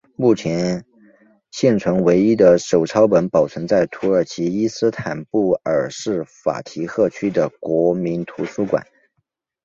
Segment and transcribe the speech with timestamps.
[0.15, 0.83] 目前
[1.51, 8.83] 现存唯一的手抄本保存在土耳其伊斯坦布尔市法提赫区的国民图书馆。